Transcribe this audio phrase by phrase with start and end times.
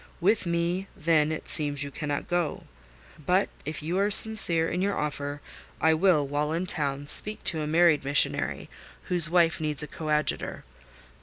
[0.19, 2.63] With me, then, it seems, you cannot go:
[3.23, 5.41] but if you are sincere in your offer,
[5.79, 8.67] I will, while in town, speak to a married missionary,
[9.09, 10.63] whose wife needs a coadjutor.